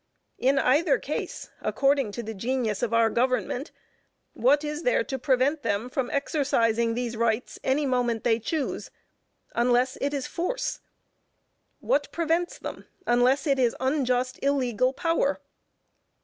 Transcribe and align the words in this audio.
In 0.39 0.57
either 0.57 0.97
case, 0.97 1.51
according 1.61 2.11
to 2.13 2.23
the 2.23 2.33
genius 2.33 2.81
of 2.81 2.91
our 2.91 3.07
government, 3.07 3.69
what 4.33 4.63
is 4.63 4.81
there 4.81 5.03
to 5.03 5.19
prevent 5.19 5.61
them 5.61 5.89
from 5.91 6.09
exercising 6.09 6.95
these 6.95 7.15
rights 7.15 7.59
any 7.63 7.85
moment 7.85 8.23
they 8.23 8.39
choose, 8.39 8.89
unless 9.53 9.99
it 10.01 10.11
is 10.11 10.25
force? 10.25 10.79
What 11.81 12.11
prevents 12.11 12.57
them 12.57 12.87
unless 13.05 13.45
it 13.45 13.59
is 13.59 13.75
unjust 13.79 14.39
illegal 14.41 14.91
power? 14.91 15.39